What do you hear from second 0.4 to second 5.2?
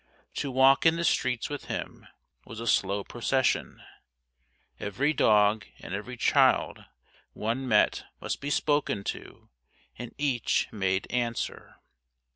walk in the streets with him was a slow procession. Every